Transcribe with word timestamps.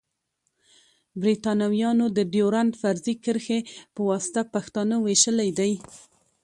بريتانويانو 1.21 2.05
د 2.17 2.19
ډيورنډ 2.33 2.71
فرضي 2.81 3.15
کرښي 3.23 3.59
پواسطه 3.95 4.41
پښتانه 4.53 4.95
ويشلی 5.05 5.49
دی. 5.59 5.73